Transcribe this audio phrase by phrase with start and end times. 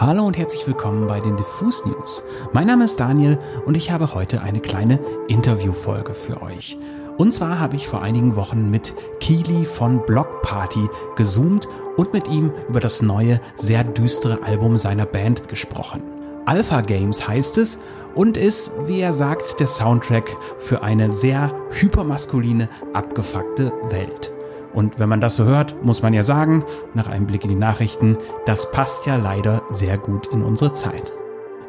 [0.00, 2.24] Hallo und herzlich willkommen bei den Diffus News.
[2.54, 6.78] Mein Name ist Daniel und ich habe heute eine kleine Interviewfolge für euch.
[7.18, 11.68] Und zwar habe ich vor einigen Wochen mit Kili von Block Party gezoomt
[11.98, 16.00] und mit ihm über das neue, sehr düstere Album seiner Band gesprochen.
[16.46, 17.78] Alpha Games heißt es
[18.14, 24.32] und ist, wie er sagt, der Soundtrack für eine sehr hypermaskuline, abgefuckte Welt.
[24.72, 26.64] Und wenn man das so hört, muss man ja sagen,
[26.94, 28.16] nach einem Blick in die Nachrichten,
[28.46, 31.12] das passt ja leider sehr gut in unsere Zeit.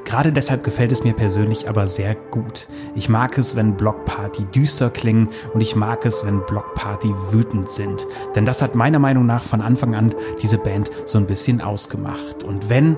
[0.04, 2.68] Gerade deshalb gefällt es mir persönlich aber sehr gut.
[2.96, 8.08] Ich mag es, wenn Blockparty düster klingen und ich mag es, wenn Blockparty wütend sind.
[8.36, 12.44] Denn das hat meiner Meinung nach von Anfang an diese Band so ein bisschen ausgemacht.
[12.44, 12.98] Und wenn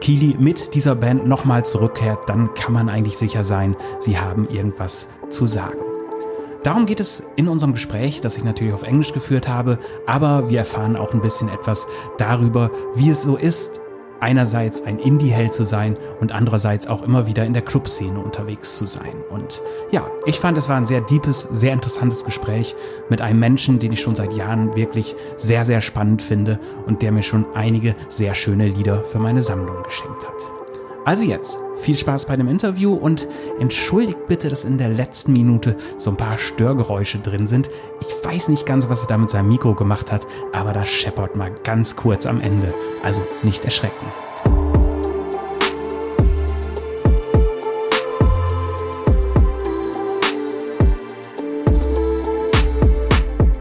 [0.00, 5.08] Kili mit dieser Band nochmal zurückkehrt, dann kann man eigentlich sicher sein, sie haben irgendwas
[5.28, 5.93] zu sagen.
[6.64, 10.60] Darum geht es in unserem Gespräch, das ich natürlich auf Englisch geführt habe, aber wir
[10.60, 11.86] erfahren auch ein bisschen etwas
[12.16, 13.82] darüber, wie es so ist,
[14.20, 18.86] einerseits ein Indie-Held zu sein und andererseits auch immer wieder in der Clubszene unterwegs zu
[18.86, 19.12] sein.
[19.28, 22.74] Und ja, ich fand, es war ein sehr deepes, sehr interessantes Gespräch
[23.10, 27.12] mit einem Menschen, den ich schon seit Jahren wirklich sehr, sehr spannend finde und der
[27.12, 30.33] mir schon einige sehr schöne Lieder für meine Sammlung geschenkt hat.
[31.04, 33.28] Also jetzt, viel Spaß bei dem Interview und
[33.60, 37.68] entschuldigt bitte, dass in der letzten Minute so ein paar Störgeräusche drin sind.
[38.00, 41.36] Ich weiß nicht ganz, was er da mit seinem Mikro gemacht hat, aber das scheppert
[41.36, 42.72] mal ganz kurz am Ende.
[43.02, 44.06] Also nicht erschrecken.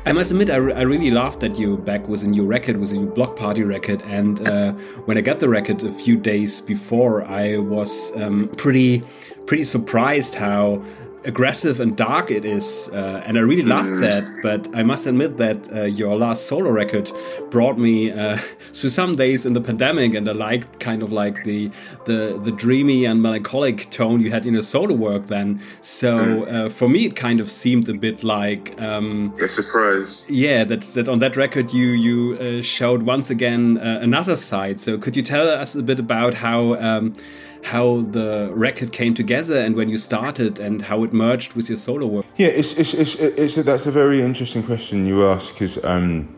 [0.06, 2.76] I must admit, I, re I really laughed that your back with a new record,
[2.76, 4.02] with a new Bloc Party record.
[4.02, 4.74] And uh,
[5.06, 9.02] when I got the record a few days before, I was um, pretty,
[9.46, 10.84] pretty surprised how
[11.26, 14.02] aggressive and dark it is, uh, and I really loved mm.
[14.02, 14.42] that.
[14.42, 17.12] But I must admit that uh, your last solo record
[17.50, 18.38] brought me uh,
[18.74, 21.72] through some days in the pandemic, and I liked kind of like the
[22.06, 25.62] the the dreamy and melancholic tone you had in your solo work then.
[25.82, 26.44] So mm.
[26.54, 30.26] Uh, for me, it kind of seemed a bit like um, a surprise.
[30.28, 34.80] Yeah, that that on that record you you uh, showed once again uh, another side.
[34.80, 36.76] So could you tell us a bit about how?
[36.76, 37.14] Um,
[37.64, 41.78] how the record came together and when you started and how it merged with your
[41.78, 42.26] solo work.
[42.36, 46.36] Yeah, it's it's it's, it's a, that's a very interesting question you ask because um,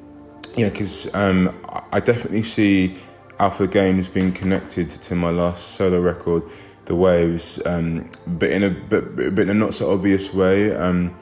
[0.56, 1.54] yeah, because um,
[1.92, 2.98] I definitely see
[3.40, 6.44] Alpha Games being connected to my last solo record,
[6.86, 10.74] The Waves, um, but in a but, but in a not so obvious way.
[10.76, 11.18] Um,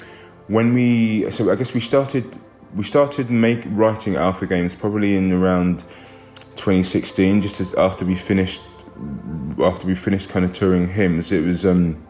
[0.47, 2.37] when we so I guess we started
[2.75, 5.79] we started make writing Alpha Games probably in around
[6.57, 8.61] 2016, just as after we finished
[9.63, 12.05] after we finished kind of touring hymns, it was um,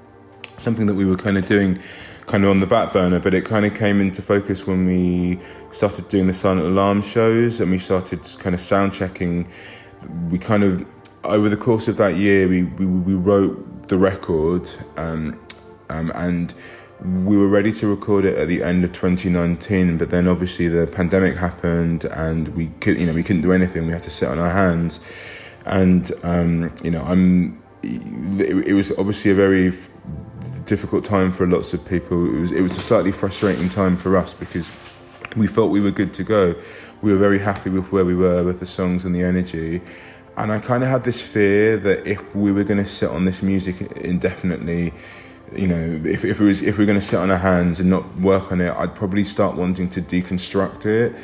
[0.58, 1.82] something that we were kind of doing
[2.28, 5.40] kind of on the back burner, but it kind of came into focus when we
[5.72, 9.48] started doing the silent alarm shows and we started kind of sound checking.
[10.30, 10.86] We kind of
[11.24, 15.40] over the course of that year, we we, we wrote the record, um,
[15.90, 16.54] um, and
[17.26, 19.98] we were ready to record it at the end of 2019.
[19.98, 23.86] But then obviously the pandemic happened, and we could you know we couldn't do anything.
[23.86, 25.00] We had to sit on our hands
[25.66, 27.62] and um, you know, I'm.
[27.84, 29.74] It, it, was obviously a very
[30.66, 32.26] difficult time for lots of people.
[32.34, 34.72] It was it was a slightly frustrating time for us because
[35.36, 36.56] we felt we were good to go.
[37.02, 39.82] We were very happy with where we were with the songs and the energy.
[40.38, 43.26] And I kind of had this fear that if we were going to sit on
[43.26, 44.94] this music indefinitely,
[45.56, 47.80] you know, if, if, it was, if we were going to sit on our hands
[47.80, 51.16] and not work on it, I'd probably start wanting to deconstruct it.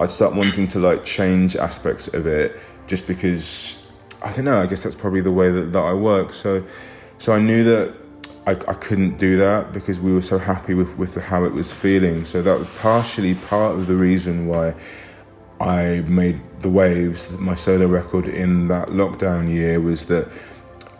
[0.00, 3.76] I'd start wanting to like change aspects of it just because
[4.24, 4.60] I don't know.
[4.60, 6.32] I guess that's probably the way that, that I work.
[6.32, 6.64] So,
[7.18, 7.94] so I knew that
[8.46, 11.70] I, I couldn't do that because we were so happy with, with how it was
[11.70, 12.24] feeling.
[12.24, 14.74] So that was partially part of the reason why
[15.60, 20.28] I made the waves, my solo record in that lockdown year, was that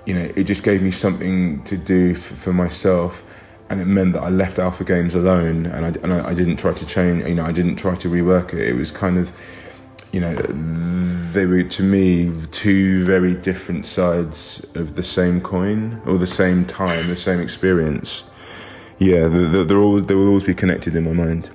[0.06, 3.24] you know it just gave me something to do f- for myself,
[3.68, 6.56] and it meant that I left Alpha Games alone, and I and I, I didn't
[6.56, 7.26] try to change.
[7.26, 8.60] You know, I didn't try to rework it.
[8.60, 9.32] It was kind of
[10.14, 10.32] you know,
[11.32, 16.64] they were to me two very different sides of the same coin or the same
[16.66, 18.22] time, the same experience.
[19.00, 21.50] Yeah, they're, they're always, they will always be connected in my mind.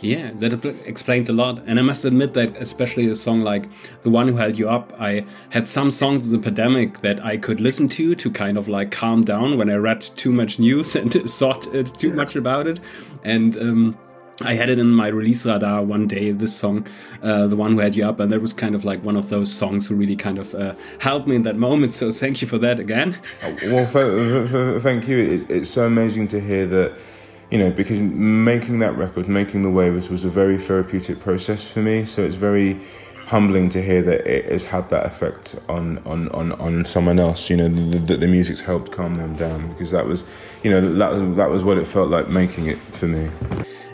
[0.00, 1.62] Yeah, that explains a lot.
[1.66, 3.68] And I must admit that, especially a song like
[4.02, 7.36] The One Who Held You Up, I had some songs in the pandemic that I
[7.36, 10.96] could listen to to kind of like calm down when I read too much news
[11.00, 12.80] and thought uh, too much about it.
[13.24, 13.98] And, um,
[14.42, 16.86] I had it in my release radar one day, this song,
[17.22, 19.30] uh, the one who had you up, and that was kind of like one of
[19.30, 21.92] those songs who really kind of uh, helped me in that moment.
[21.92, 23.16] So thank you for that again.
[23.64, 25.44] well, thank you.
[25.48, 26.94] It's so amazing to hear that,
[27.50, 31.80] you know, because making that record, making the waves was a very therapeutic process for
[31.80, 32.04] me.
[32.04, 32.80] So it's very
[33.26, 37.50] humbling to hear that it has had that effect on on on, on someone else.
[37.50, 40.24] You know, that the, the music's helped calm them down because that was,
[40.62, 43.30] you know, that was that was what it felt like making it for me.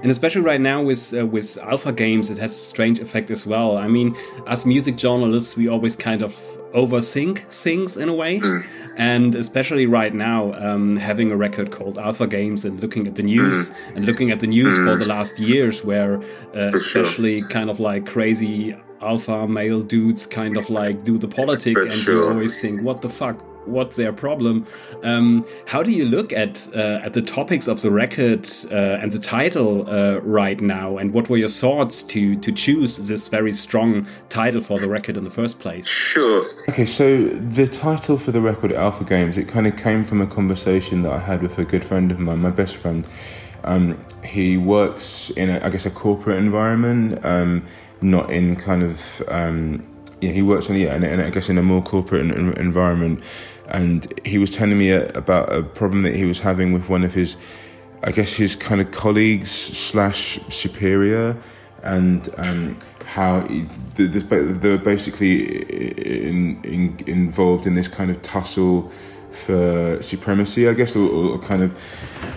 [0.05, 3.47] And especially right now with uh, with alpha games, it has a strange effect as
[3.47, 3.79] well.
[3.79, 4.15] I mean,
[4.47, 6.35] as music journalists, we always kind of
[6.75, 8.41] overthink things in a way.
[8.41, 8.67] Mm.
[8.99, 13.23] And especially right now, um, having a record called Alpha Games and looking at the
[13.23, 13.97] news mm.
[13.97, 16.23] and looking at the news for the last years, where
[16.55, 21.79] uh, especially kind of like crazy alpha male dudes kind of like do the politic,
[21.79, 23.43] and you always think, what the fuck?
[23.67, 24.67] What's their problem?
[25.03, 29.13] Um, how do you look at uh, at the topics of the record uh, and
[29.13, 30.99] the title uh, right now?
[30.99, 35.17] And what were your thoughts to to choose this very strong title for the record
[35.17, 35.87] in the first place?
[35.87, 36.43] Sure.
[36.69, 40.27] Okay, so the title for the record, Alpha Games, it kind of came from a
[40.27, 43.07] conversation that I had with a good friend of mine, my best friend.
[43.65, 47.25] Um, he works in, a, I guess, a corporate environment.
[47.25, 47.65] Um,
[48.01, 49.83] not in kind of um,
[50.21, 53.23] yeah, he works in yeah, and I guess in a more corporate environment.
[53.69, 57.05] And he was telling me a, about a problem that he was having with one
[57.05, 57.37] of his,
[58.03, 61.37] I guess his kind of colleagues slash superior,
[61.83, 63.63] and um, how he,
[63.97, 65.63] they were basically
[66.29, 68.91] in, in, involved in this kind of tussle
[69.31, 71.77] for supremacy, I guess, or, or, kind of,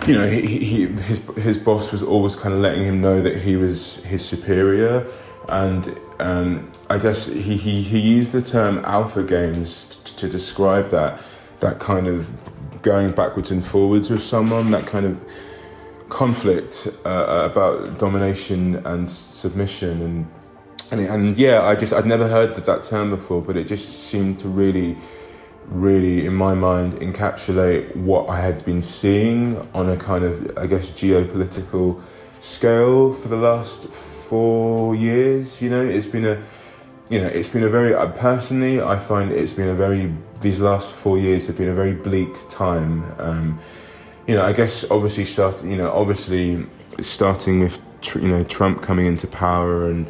[0.07, 3.37] you know, he, he, his his boss was always kind of letting him know that
[3.37, 5.05] he was his superior,
[5.47, 10.89] and um, I guess he, he, he used the term alpha games t- to describe
[10.89, 11.21] that
[11.59, 12.31] that kind of
[12.81, 15.19] going backwards and forwards with someone, that kind of
[16.09, 20.27] conflict uh, about domination and submission and
[20.89, 24.07] and, and yeah, I just I'd never heard that, that term before, but it just
[24.07, 24.95] seemed to really,
[25.65, 30.65] really, in my mind, encapsulate what I had been seeing on a kind of I
[30.65, 32.01] guess geopolitical
[32.39, 33.89] scale for the last
[34.29, 35.61] four years.
[35.61, 36.41] You know, it's been a,
[37.09, 38.81] you know, it's been a very personally.
[38.81, 42.33] I find it's been a very these last four years have been a very bleak
[42.49, 43.03] time.
[43.19, 43.59] Um,
[44.27, 45.63] you know, I guess obviously start.
[45.63, 46.65] You know, obviously
[47.01, 47.79] starting with
[48.15, 50.07] you know Trump coming into power and.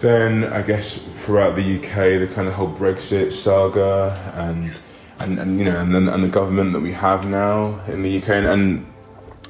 [0.00, 4.72] Then I guess throughout the UK, the kind of whole Brexit saga and
[5.18, 8.18] and, and you know and, then and the government that we have now in the
[8.18, 8.86] UK and and,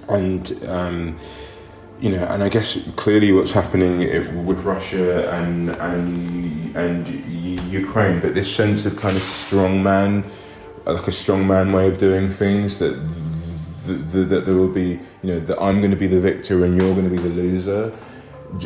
[0.08, 1.18] and um,
[2.00, 3.98] you know, and I guess clearly what's happening
[4.46, 7.08] with Russia and and and
[7.70, 10.24] Ukraine, but this sense of kind of strong man,
[10.86, 12.94] like a strong man way of doing things that
[13.86, 16.76] that, that there will be, you know, that I'm going to be the victor and
[16.76, 17.96] you're going to be the loser.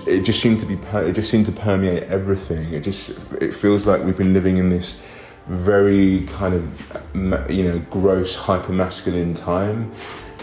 [0.07, 2.73] It just seemed to be, it just seemed to permeate everything.
[2.73, 5.03] It just, it feels like we've been living in this
[5.49, 9.93] very kind of, you know, gross, hyper masculine time.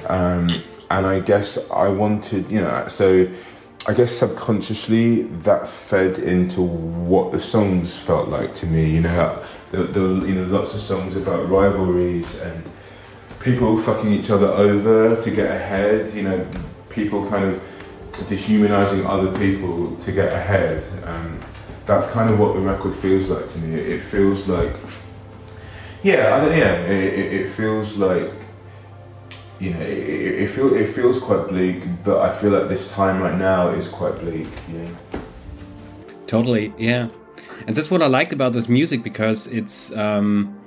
[0.08, 0.50] Um,
[0.90, 3.28] and I guess I wanted, you know, so
[3.88, 8.90] I guess subconsciously that fed into what the songs felt like to me.
[8.90, 12.64] You know, there, there were you know lots of songs about rivalries and
[13.40, 16.14] people fucking each other over to get ahead.
[16.14, 16.48] You know,
[16.90, 17.64] people kind of
[18.28, 20.84] dehumanizing other people to get ahead.
[21.06, 21.40] Um,
[21.86, 23.80] that's kind of what the record feels like to me.
[23.80, 24.76] It feels like,
[26.04, 28.34] yeah, I don't, yeah, it, it, it feels like
[29.60, 33.22] you know, it, it, feel, it feels quite bleak, but I feel like this time
[33.22, 34.90] right now is quite bleak, you know.
[36.28, 37.10] Totally, yeah.
[37.68, 40.59] And that's what I liked about this music because it's um,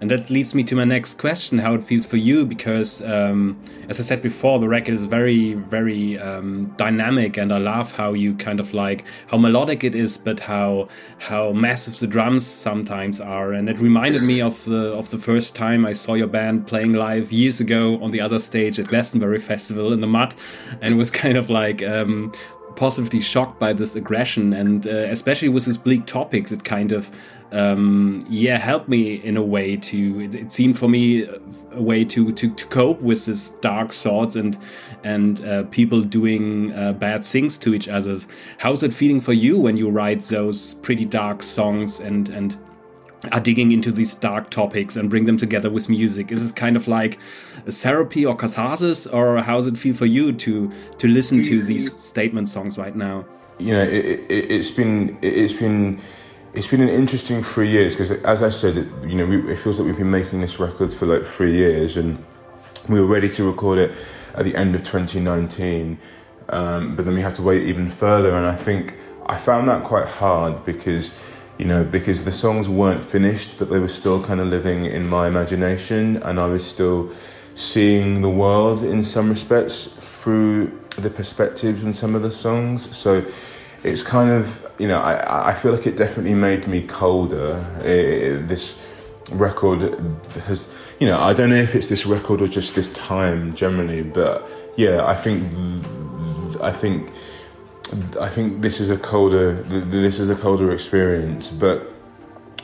[0.00, 3.60] and that leads me to my next question how it feels for you, because um,
[3.88, 8.14] as I said before, the record is very, very um, dynamic, and I love how
[8.14, 10.88] you kind of like how melodic it is, but how
[11.18, 13.52] how massive the drums sometimes are.
[13.52, 16.94] And it reminded me of the of the first time I saw your band playing
[16.94, 20.34] live years ago on the other stage at Glastonbury Festival in the mud,
[20.80, 22.32] and was kind of like um,
[22.76, 27.10] positively shocked by this aggression and uh, especially with these bleak topics it kind of
[27.52, 31.26] um, yeah helped me in a way to it, it, seemed for me
[31.72, 34.58] a way to, to to cope with this dark thoughts and
[35.02, 38.16] and uh, people doing uh, bad things to each other
[38.58, 42.56] how's it feeling for you when you write those pretty dark songs and and
[43.32, 46.32] are digging into these dark topics and bring them together with music?
[46.32, 47.18] Is this kind of like
[47.66, 51.62] a therapy or catharsis, or how does it feel for you to to listen to
[51.62, 53.26] these statement songs right now?
[53.58, 56.00] You know, it, it, it's been it's been
[56.52, 59.58] it's been an interesting three years because, as I said, it, you know, we, it
[59.58, 62.22] feels like we've been making this record for like three years, and
[62.88, 63.92] we were ready to record it
[64.34, 65.98] at the end of 2019,
[66.48, 68.94] um, but then we had to wait even further, and I think
[69.26, 71.10] I found that quite hard because
[71.60, 75.06] you know, because the songs weren't finished, but they were still kind of living in
[75.06, 77.12] my imagination, and I was still
[77.54, 82.96] seeing the world in some respects through the perspectives in some of the songs.
[82.96, 83.22] So
[83.82, 87.62] it's kind of you know, I, I feel like it definitely made me colder.
[87.84, 88.74] It, this
[89.30, 89.80] record
[90.46, 94.02] has, you know, I don't know if it's this record or just this time generally,
[94.02, 95.44] but yeah, I think,
[96.62, 97.12] I think,
[98.18, 101.92] I think this is a colder, this is a colder experience, but,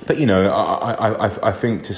[0.06, 1.96] but you know, I, I, I, think to,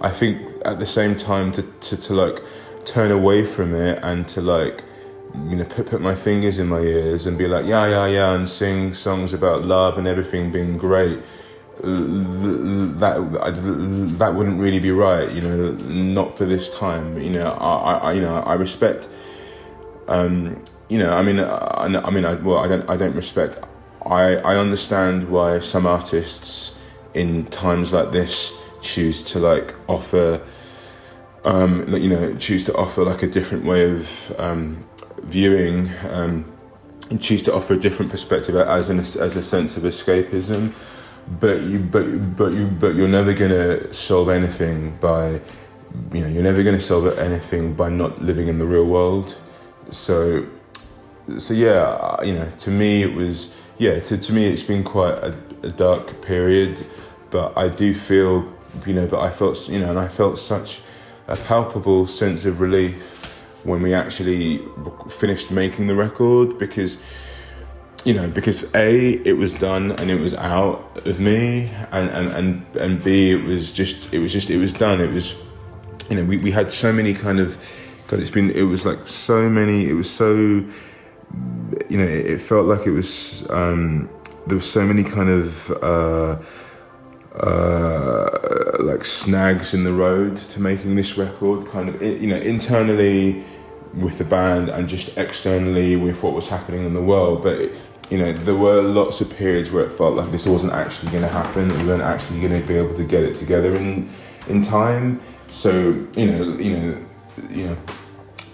[0.00, 2.40] I think at the same time to, to, to like
[2.84, 4.84] turn away from it and to like
[5.34, 8.34] you know, put, put my fingers in my ears and be like, yeah, yeah, yeah,
[8.34, 11.20] and sing songs about love and everything being great.
[11.80, 13.14] That
[14.18, 15.70] that wouldn't really be right, you know.
[15.72, 17.52] Not for this time, you know.
[17.52, 19.08] I, I you know, I respect.
[20.08, 23.62] Um, you know, I mean, I, I mean, I, well, I don't, I don't respect.
[24.04, 26.80] I, I understand why some artists
[27.14, 30.40] in times like this choose to like offer
[31.44, 34.84] um, you know, choose to offer like a different way of um,
[35.28, 36.44] viewing um,
[37.10, 40.72] and choose to offer a different perspective as an as a sense of escapism.
[41.40, 45.40] But you but but you but you're never gonna solve anything by
[46.12, 49.36] you know you're never gonna solve anything by not living in the real world.
[49.90, 50.46] So
[51.36, 55.18] so yeah, you know, to me it was yeah to to me it's been quite
[55.18, 56.84] a, a dark period,
[57.30, 58.50] but I do feel
[58.86, 60.80] you know, but I felt you know, and I felt such
[61.26, 63.17] a palpable sense of relief
[63.64, 64.64] when we actually
[65.10, 66.98] finished making the record because
[68.04, 72.28] you know because a it was done and it was out of me and and
[72.28, 75.00] and, and b it was just it was just it was done.
[75.00, 75.34] It was
[76.08, 77.58] you know we, we had so many kind of
[78.06, 82.66] god it's been it was like so many it was so you know it, felt
[82.66, 84.08] like it was um
[84.46, 86.36] there was so many kind of uh
[87.34, 88.37] uh,
[88.78, 93.44] like snags in the road to making this record, kind of you know internally
[93.94, 97.42] with the band and just externally with what was happening in the world.
[97.42, 97.72] But
[98.10, 101.24] you know there were lots of periods where it felt like this wasn't actually going
[101.24, 101.68] to happen.
[101.68, 104.08] We weren't actually going to be able to get it together in
[104.48, 105.20] in time.
[105.48, 105.70] So
[106.14, 107.06] you know you know
[107.50, 107.76] you know.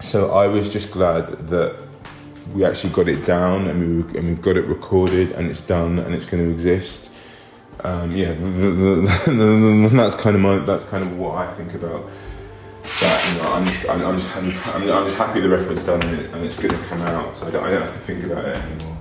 [0.00, 1.76] So I was just glad that
[2.52, 5.98] we actually got it down and we and we got it recorded and it's done
[5.98, 7.13] and it's going to exist
[7.84, 11.74] um, yeah, the, the, the, that's kind of my, that's kind of what I think
[11.74, 12.08] about
[13.00, 13.32] that.
[13.32, 16.18] You know, I'm just, I'm, I'm just, I'm, I'm, just happy the record's done and,
[16.18, 18.24] it, and it's going to come out, so I don't, I don't have to think
[18.24, 18.94] about it anymore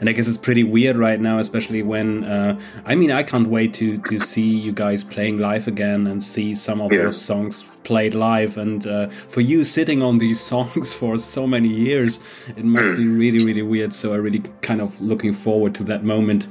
[0.00, 3.48] and I guess it's pretty weird right now, especially when uh, I mean I can't
[3.48, 7.04] wait to to see you guys playing live again and see some of yeah.
[7.04, 8.56] those songs played live.
[8.58, 12.20] And uh, for you sitting on these songs for so many years,
[12.56, 13.18] it must be hmm.
[13.18, 13.94] really really weird.
[13.94, 16.48] So I really kind of looking forward to that moment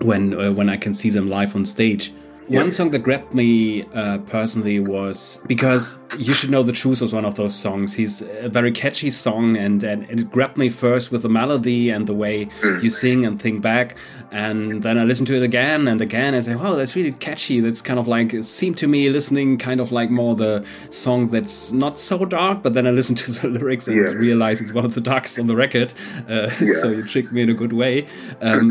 [0.00, 2.12] when uh, when I can see them live on stage.
[2.48, 2.60] Yeah.
[2.60, 7.12] One song that grabbed me uh, personally was because you should know the truth was
[7.12, 7.92] one of those songs.
[7.92, 12.06] He's a very catchy song, and, and it grabbed me first with the melody and
[12.06, 12.82] the way mm.
[12.84, 13.96] you sing and think back.
[14.30, 17.58] And then I listened to it again and again and say, "Wow, that's really catchy."
[17.58, 21.28] That's kind of like it seemed to me listening kind of like more the song
[21.30, 22.62] that's not so dark.
[22.62, 24.10] But then I listened to the lyrics and yeah.
[24.10, 25.92] realized it's one of the darkest on the record.
[26.28, 26.74] Uh, yeah.
[26.74, 28.06] so you tricked me in a good way.
[28.40, 28.70] Um,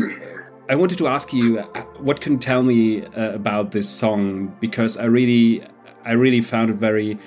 [0.68, 4.54] I wanted to ask you, uh, what can you tell me uh, about this song?
[4.60, 5.64] Because I really,
[6.04, 7.18] I really found it very,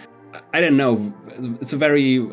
[0.54, 1.14] I don't know,
[1.62, 2.28] it's a very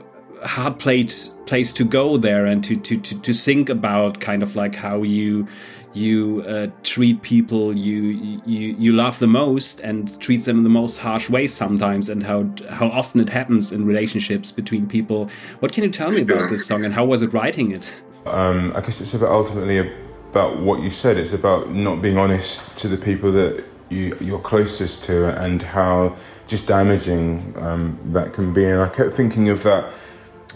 [0.44, 4.54] hard plate place to go there and to to to, to think about kind of
[4.54, 5.46] like how you
[5.94, 10.68] you uh, treat people you you you love the most and treat them in the
[10.68, 15.72] most harsh way sometimes and how how often it happens in relationships between people what
[15.72, 17.88] can you tell me about this song and how was it writing it
[18.26, 21.16] um, i guess it's about ultimately a about what you said.
[21.16, 26.16] It's about not being honest to the people that you, you're closest to and how
[26.48, 28.64] just damaging um, that can be.
[28.64, 29.92] And I kept thinking of that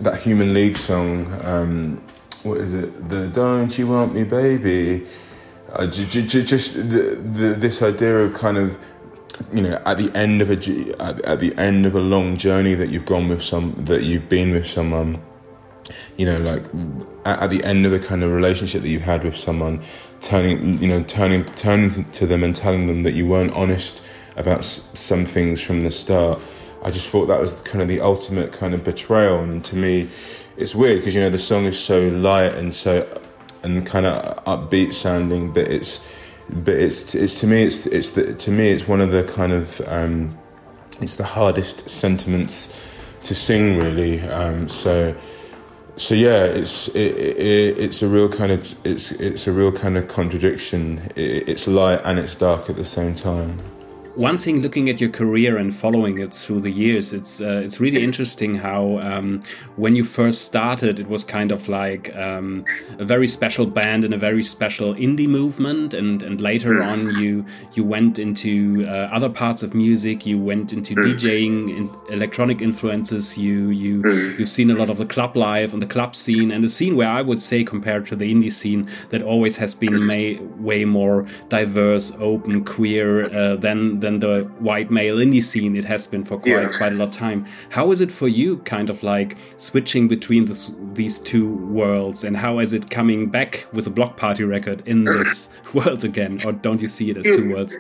[0.01, 1.31] that Human League song.
[1.45, 2.03] Um,
[2.43, 3.09] what is it?
[3.09, 5.07] The Don't You Want Me, Baby?
[5.73, 8.77] Uh, j- j- just the, the, this idea of kind of
[9.53, 12.75] you know at the end of a at, at the end of a long journey
[12.75, 15.21] that you've gone with some that you've been with someone
[16.17, 16.65] you know, like
[17.25, 19.83] at, at, the end of the kind of relationship that you've had with someone,
[20.21, 24.03] turning, you know, turning, turning to them and telling them that you weren't honest
[24.37, 26.41] about some things from the start.
[26.83, 30.09] I just thought that was kind of the ultimate kind of betrayal, and to me,
[30.57, 33.21] it's weird because you know the song is so light and so
[33.63, 36.05] and kind of upbeat sounding, but it's
[36.49, 39.53] but it's it's to me it's it's the, to me it's one of the kind
[39.53, 40.37] of um,
[41.01, 42.75] it's the hardest sentiments
[43.25, 44.21] to sing really.
[44.23, 45.15] Um, so
[46.01, 49.99] so yeah, it's it, it, it's a real kind of it's it's a real kind
[49.99, 51.13] of contradiction.
[51.15, 53.61] It, it's light and it's dark at the same time.
[54.21, 57.81] One thing, looking at your career and following it through the years, it's uh, it's
[57.81, 59.41] really interesting how um,
[59.77, 62.63] when you first started, it was kind of like um,
[62.99, 66.87] a very special band and a very special indie movement, and and later mm.
[66.87, 70.27] on you you went into uh, other parts of music.
[70.27, 71.03] You went into mm.
[71.03, 73.39] DJing, in electronic influences.
[73.39, 74.39] You you mm.
[74.39, 76.95] you've seen a lot of the club life and the club scene, and the scene
[76.95, 80.85] where I would say compared to the indie scene that always has been may, way
[80.85, 86.25] more diverse, open, queer uh, than than the white male indie scene it has been
[86.25, 86.69] for quite yeah.
[86.69, 87.47] quite a lot of time.
[87.69, 92.37] How is it for you, kind of like switching between this, these two worlds, and
[92.37, 96.53] how is it coming back with a Bloc Party record in this world again, or
[96.53, 97.77] don't you see it as two worlds?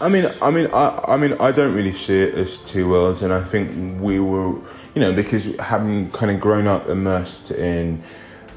[0.00, 3.22] I mean, I mean, I, I mean, I don't really see it as two worlds,
[3.22, 4.54] and I think we were,
[4.94, 8.02] you know, because having kind of grown up immersed in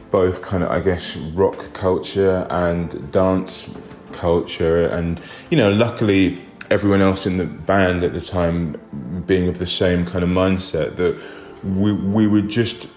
[0.09, 3.75] both kind of, I guess, rock culture and dance
[4.13, 9.59] culture, and you know, luckily everyone else in the band at the time being of
[9.59, 11.19] the same kind of mindset that
[11.63, 12.87] we we would just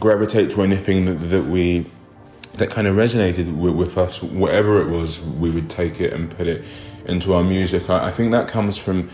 [0.00, 1.86] gravitate to anything that, that we
[2.54, 4.22] that kind of resonated with, with, us.
[4.22, 6.64] Whatever it was we would take it and put it
[7.04, 7.90] into our music.
[7.90, 9.10] I, I, think that comes from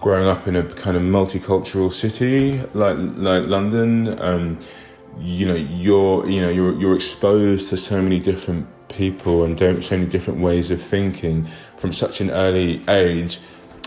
[0.00, 4.20] growing up in a kind of multicultural city like like London.
[4.20, 4.60] Um,
[5.18, 9.82] you know you're you know you're you're exposed to so many different people and don't
[9.82, 13.38] so many different ways of thinking from such an early age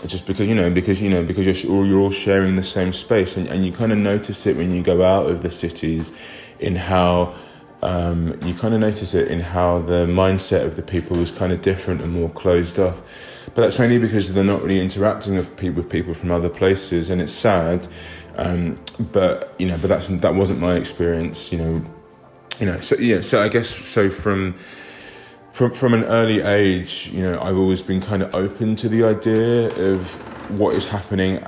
[0.06, 2.92] just because you know because you know because you're all, you're all sharing the same
[2.92, 6.14] space and, and you kind of notice it when you go out of the cities
[6.58, 7.34] in how
[7.82, 11.52] um, you kind of notice it in how the mindset of the people is kind
[11.52, 12.96] of different and more closed off.
[13.54, 17.10] But that's only because they're not really interacting with people with people from other places
[17.10, 17.86] and it's sad
[18.36, 18.78] um,
[19.12, 21.84] but you know but that's that wasn't my experience you know.
[22.60, 24.54] You know so yeah so I guess so from
[25.52, 29.04] from from an early age, you know, I've always been kind of open to the
[29.04, 30.10] idea of
[30.58, 31.44] what is happening,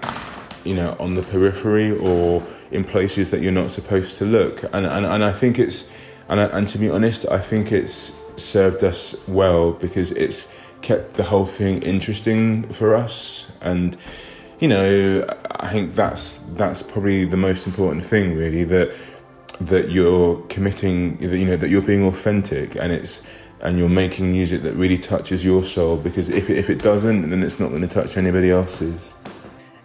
[0.64, 4.62] you know, on the periphery or in places that you're not supposed to look.
[4.73, 5.90] And and, and I think it's
[6.28, 10.49] and I, and to be honest, I think it's served us well because it's
[10.82, 13.96] kept the whole thing interesting for us and
[14.61, 18.94] you know i think that's that's probably the most important thing really that
[19.61, 23.22] that you're committing that you know that you're being authentic and it's
[23.60, 27.30] and you're making music that really touches your soul because if it, if it doesn't
[27.30, 29.12] then it's not going to touch anybody else's.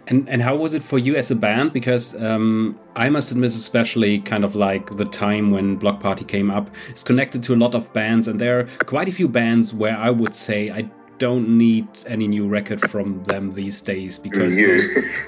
[0.06, 1.72] And and how was it for you as a band?
[1.72, 6.50] Because um, i must admit especially kind of like the time when bloc party came
[6.50, 9.72] up is connected to a lot of bands and there are quite a few bands
[9.72, 10.82] where i would say i
[11.20, 14.56] don't need any new record from them these days because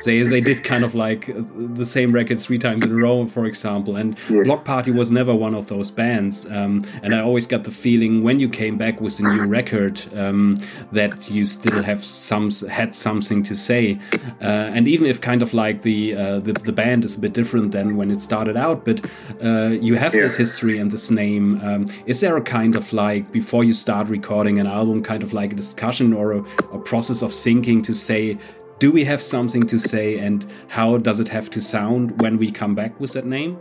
[0.06, 1.30] they they did kind of like
[1.74, 3.96] the same record three times in a row, for example.
[3.96, 4.42] And yeah.
[4.42, 6.46] Bloc Party was never one of those bands.
[6.46, 10.00] Um, and I always got the feeling when you came back with a new record
[10.16, 10.56] um,
[10.92, 13.98] that you still have some had something to say.
[14.40, 17.34] Uh, and even if kind of like the, uh, the, the band is a bit
[17.34, 19.04] different than when it started out, but
[19.44, 20.22] uh, you have yeah.
[20.22, 21.60] this history and this name.
[21.62, 25.34] Um, is there a kind of like before you start recording an album, kind of
[25.34, 26.38] like a discussion or a,
[26.72, 28.38] a process of thinking to say,
[28.78, 32.50] do we have something to say and how does it have to sound when we
[32.50, 33.58] come back with that name?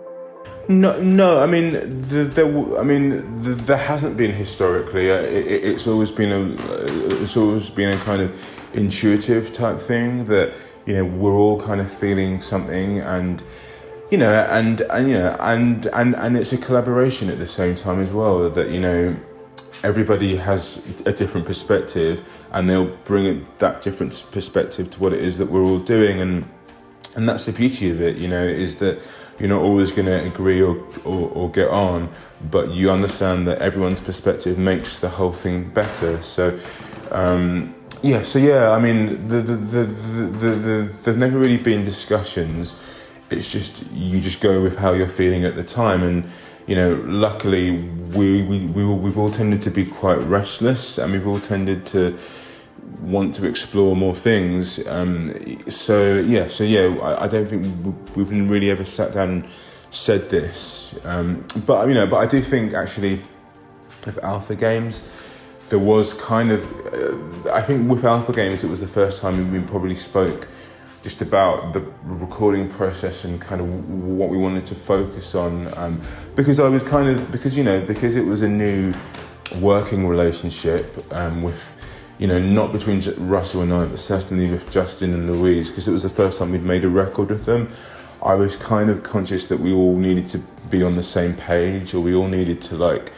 [0.67, 1.41] No, no.
[1.41, 1.71] I mean,
[2.09, 2.79] the, there.
[2.79, 5.11] I mean, the, there hasn't been historically.
[5.11, 6.41] Uh, it, it's always been a.
[6.41, 8.31] Uh, it's always been a kind of
[8.73, 10.53] intuitive type thing that
[10.85, 13.43] you know we're all kind of feeling something and
[14.09, 17.75] you know and and you know and and and it's a collaboration at the same
[17.75, 19.15] time as well that you know
[19.83, 25.37] everybody has a different perspective and they'll bring that different perspective to what it is
[25.37, 26.47] that we're all doing and
[27.15, 29.01] and that's the beauty of it you know is that
[29.39, 32.07] you're not always going to agree or, or, or, get on
[32.51, 36.21] but you understand that everyone's perspective makes the whole thing better.
[36.21, 36.59] So
[37.09, 41.83] um, yeah so yeah i mean the the, the, the, the, there's never really been
[41.83, 42.81] discussions.
[43.29, 46.29] It's just you just go with how you're feeling at the time and
[46.67, 47.79] you know, luckily
[48.13, 52.17] we, we, we, we've all tended to be quite restless and we've all tended to
[53.01, 54.85] want to explore more things.
[54.87, 59.47] Um, so, yeah, so yeah, I, I, don't think we've really ever sat down and
[59.91, 60.95] said this.
[61.03, 63.21] Um, but, you know, but I do think actually
[64.05, 65.07] with Alpha Games,
[65.69, 69.51] there was kind of, uh, I think with Alpha Games, it was the first time
[69.51, 70.47] we probably spoke
[71.01, 75.73] just about the recording process and kind of what we wanted to focus on.
[75.77, 76.01] Um,
[76.35, 78.93] because I was kind of because you know because it was a new
[79.59, 81.63] working relationship um, with
[82.19, 85.91] you know not between Russell and I, but certainly with Justin and Louise because it
[85.91, 87.71] was the first time we'd made a record with them.
[88.23, 90.37] I was kind of conscious that we all needed to
[90.69, 93.11] be on the same page, or we all needed to like,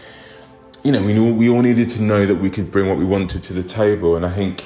[0.84, 3.04] you know, we all, we all needed to know that we could bring what we
[3.04, 4.16] wanted to the table.
[4.16, 4.64] And I think,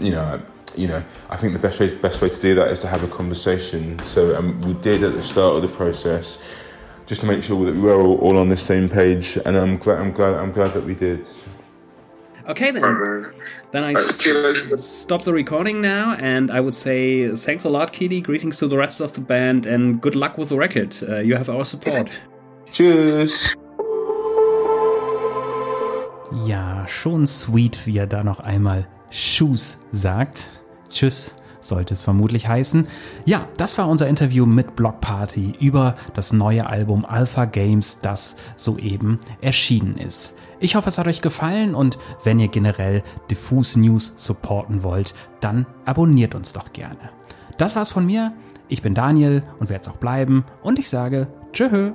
[0.00, 0.42] you know,
[0.76, 3.02] you know, I think the best way best way to do that is to have
[3.04, 3.98] a conversation.
[4.04, 6.38] So um, we did at the start of the process,
[7.06, 9.76] just to make sure that we were all, all on the same page, and I'm
[9.78, 11.28] glad I'm glad I'm glad that we did.
[12.48, 12.82] Okay then.
[13.70, 18.20] Then I s- stop the recording now, and I would say thanks a lot, Kele.
[18.20, 20.94] Greetings to the rest of the band, and good luck with the record.
[21.02, 22.08] Uh, you have our support.
[22.72, 23.54] Tschüss.
[26.46, 30.48] Ja, schon sweet, wie er da noch einmal Shoes sagt.
[30.92, 32.88] Tschüss sollte es vermutlich heißen.
[33.24, 38.36] Ja, das war unser Interview mit Block Party über das neue Album Alpha Games, das
[38.56, 40.34] soeben erschienen ist.
[40.60, 45.66] Ich hoffe, es hat euch gefallen und wenn ihr generell Diffus News supporten wollt, dann
[45.84, 47.10] abonniert uns doch gerne.
[47.58, 48.32] Das war's von mir.
[48.68, 51.92] Ich bin Daniel und werde es auch bleiben und ich sage Tschö.